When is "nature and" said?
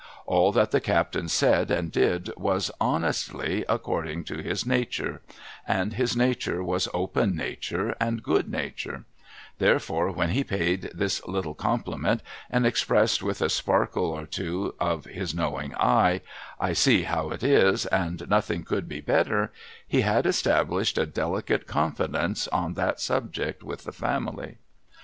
4.65-5.93, 7.35-8.23